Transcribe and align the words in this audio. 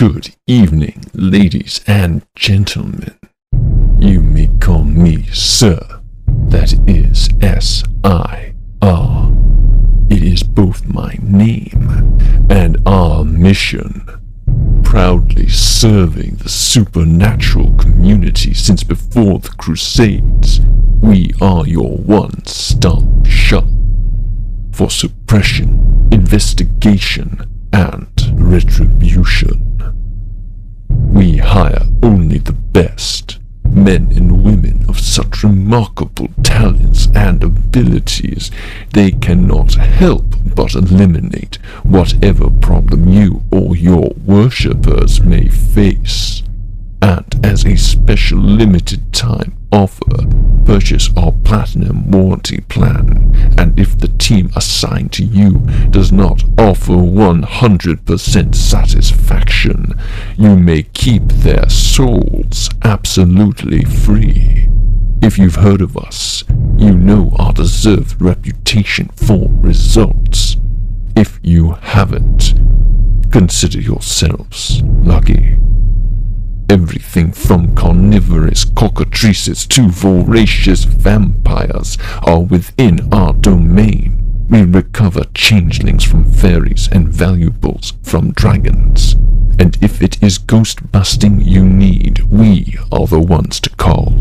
Good 0.00 0.34
evening, 0.46 1.04
ladies 1.12 1.82
and 1.86 2.24
gentlemen. 2.34 3.18
You 3.98 4.22
may 4.22 4.48
call 4.58 4.82
me 4.82 5.24
Sir. 5.24 6.00
That 6.26 6.72
is 6.88 7.28
S 7.42 7.84
I 8.02 8.54
R. 8.80 9.30
It 10.08 10.22
is 10.22 10.42
both 10.42 10.86
my 10.86 11.18
name 11.20 12.18
and 12.48 12.78
our 12.86 13.26
mission. 13.26 14.06
Proudly 14.82 15.48
serving 15.50 16.36
the 16.36 16.48
supernatural 16.48 17.74
community 17.74 18.54
since 18.54 18.82
before 18.82 19.40
the 19.40 19.50
Crusades, 19.58 20.60
we 21.02 21.30
are 21.42 21.66
your 21.66 21.98
one 21.98 22.46
stop 22.46 23.02
shop 23.26 23.66
for 24.72 24.88
suppression, 24.88 26.08
investigation, 26.10 27.46
and 27.74 28.08
retribution. 28.32 29.69
We 31.20 31.36
hire 31.36 31.86
only 32.02 32.38
the 32.38 32.54
best, 32.54 33.40
men 33.62 34.10
and 34.16 34.42
women 34.42 34.86
of 34.88 34.98
such 34.98 35.44
remarkable 35.44 36.28
talents 36.42 37.08
and 37.14 37.44
abilities, 37.44 38.50
they 38.94 39.10
cannot 39.10 39.74
help 39.74 40.24
but 40.54 40.74
eliminate 40.74 41.56
whatever 41.82 42.48
problem 42.48 43.06
you 43.06 43.42
or 43.52 43.76
your 43.76 44.12
worshippers 44.24 45.20
may 45.20 45.48
face. 45.48 46.42
And 47.02 47.38
as 47.44 47.66
a 47.66 47.76
special 47.76 48.38
limited 48.38 49.12
time 49.12 49.58
offer, 49.70 50.26
purchase 50.64 51.10
our 51.18 51.32
platinum 51.32 52.10
warranty 52.10 52.62
plan. 52.62 53.54
And 53.58 53.78
if 53.78 53.98
the 53.98 54.08
team 54.08 54.50
assigned 54.56 55.12
to 55.12 55.24
you 55.24 55.58
does 55.90 56.12
not 56.12 56.42
offer 56.58 56.92
100% 56.92 58.54
satisfaction, 58.54 59.39
you 59.64 60.56
may 60.56 60.82
keep 60.84 61.28
their 61.28 61.68
souls 61.68 62.70
absolutely 62.82 63.84
free. 63.84 64.68
If 65.20 65.36
you've 65.36 65.56
heard 65.56 65.82
of 65.82 65.98
us, 65.98 66.44
you 66.78 66.94
know 66.94 67.32
our 67.38 67.52
deserved 67.52 68.20
reputation 68.22 69.10
for 69.16 69.48
results. 69.50 70.56
If 71.14 71.38
you 71.42 71.72
haven't, 71.72 72.54
consider 73.30 73.80
yourselves 73.80 74.82
lucky. 74.82 75.58
Everything 76.70 77.32
from 77.32 77.74
carnivorous 77.74 78.64
cockatrices 78.64 79.66
to 79.68 79.90
voracious 79.90 80.84
vampires 80.84 81.98
are 82.22 82.40
within 82.40 83.12
our 83.12 83.34
domain. 83.34 84.16
We 84.48 84.62
recover 84.62 85.24
changelings 85.34 86.02
from 86.02 86.24
fairies 86.32 86.88
and 86.90 87.08
valuables 87.08 87.92
from 88.02 88.32
dragons. 88.32 89.16
If 89.80 90.02
it 90.02 90.22
is 90.22 90.38
ghost 90.38 90.92
busting 90.92 91.40
you 91.40 91.64
need, 91.64 92.20
we 92.30 92.76
are 92.92 93.06
the 93.06 93.20
ones 93.20 93.60
to 93.60 93.70
call. 93.70 94.12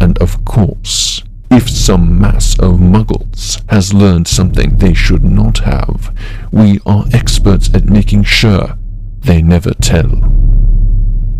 And 0.00 0.16
of 0.18 0.44
course, 0.44 1.22
if 1.50 1.68
some 1.68 2.20
mass 2.20 2.58
of 2.58 2.78
muggles 2.78 3.62
has 3.70 3.92
learned 3.92 4.28
something 4.28 4.76
they 4.76 4.94
should 4.94 5.24
not 5.24 5.58
have, 5.58 6.14
we 6.52 6.78
are 6.86 7.06
experts 7.12 7.68
at 7.74 7.86
making 7.86 8.24
sure 8.24 8.76
they 9.20 9.42
never 9.42 9.72
tell. 9.74 10.32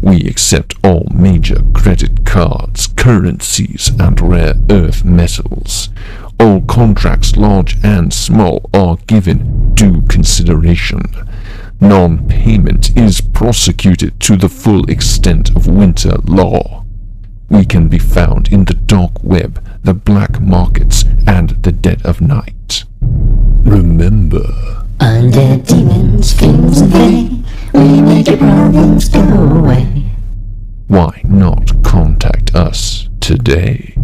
We 0.00 0.20
accept 0.26 0.74
all 0.82 1.06
major 1.12 1.62
credit 1.74 2.24
cards, 2.24 2.86
currencies, 2.86 3.90
and 3.98 4.20
rare 4.20 4.54
earth 4.70 5.04
metals. 5.04 5.90
All 6.40 6.60
contracts, 6.62 7.36
large 7.36 7.76
and 7.84 8.12
small, 8.12 8.70
are 8.72 8.96
given 9.06 9.74
due 9.74 10.02
consideration. 10.02 11.02
Non-payment 11.80 12.87
prosecuted 13.38 14.18
to 14.18 14.36
the 14.36 14.48
full 14.48 14.84
extent 14.90 15.54
of 15.54 15.68
winter 15.68 16.16
law. 16.24 16.84
We 17.48 17.64
can 17.64 17.86
be 17.88 18.00
found 18.00 18.48
in 18.48 18.64
the 18.64 18.74
dark 18.74 19.12
web, 19.22 19.64
the 19.84 19.94
black 19.94 20.40
markets, 20.40 21.04
and 21.24 21.50
the 21.62 21.70
dead 21.70 22.04
of 22.04 22.20
night. 22.20 22.82
Remember, 23.62 24.42
Undead 24.98 25.68
demons, 25.68 26.32
and 26.42 26.74
Fae, 26.92 27.78
we 27.78 28.00
make 28.02 28.26
your 28.26 28.38
problems 28.38 29.08
go 29.08 29.20
away. 29.20 30.10
why 30.88 31.20
not 31.22 31.84
contact 31.84 32.56
us 32.56 33.08
today? 33.20 33.97